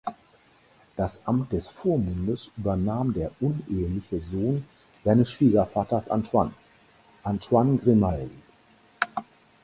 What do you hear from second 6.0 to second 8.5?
Antoine, Antoine Grimaldi.